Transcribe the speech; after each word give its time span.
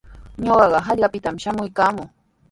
Ñuqaqa 0.45 0.79
hallqapitami 0.87 1.41
shamuykaamuu. 1.43 2.07